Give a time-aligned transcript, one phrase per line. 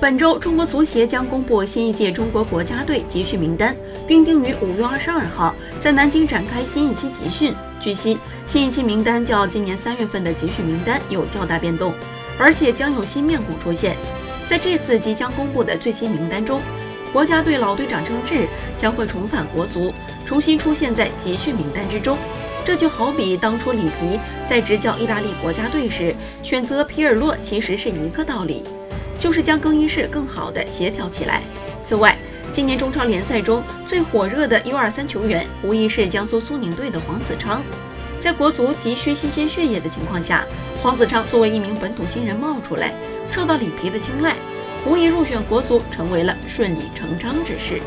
[0.00, 3.74] 本周，中国足协将公布新一届中国国家队集训名单，
[4.06, 7.52] 并定于五月二十二号在南京展开新一期集训。
[7.80, 8.16] 据悉，
[8.46, 11.92] 新一期名单较今年三月份的集训名单有较大变动，
[12.38, 13.96] 而且将有新面孔出现。
[14.46, 16.60] 在这次即将公布的最新名单中，
[17.12, 18.46] 国家队老队长郑智
[18.76, 19.92] 将会重返国足，
[20.24, 22.16] 重新出现在集训名单之中。
[22.64, 28.62] 这就好比当初里皮在执教意大利国家队时选择皮尔洛，其实是一个道理。
[29.18, 31.42] 就是将更衣室更好的协调起来。
[31.82, 32.16] 此外，
[32.52, 37.62] 今年中超联赛中最火热的 U23 球员，无疑是江苏苏宁队的黄子昌。
[38.20, 40.44] 在国足急需新鲜血液的情况下，
[40.82, 42.92] 黄子昌作为一名本土新人冒出来，
[43.30, 44.34] 受到里皮的青睐，
[44.86, 47.80] 无疑入选国足成为了顺理成章之事。